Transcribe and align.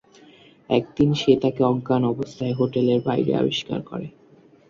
একদিন 0.69 1.09
সে 1.13 1.31
তাকে 1.43 1.61
অজ্ঞান 1.63 2.03
অবস্থায় 2.13 2.57
হোটেলের 2.59 2.99
বাইরে 3.07 3.31
আবিষ্কার 3.35 3.79
করে। 3.81 4.07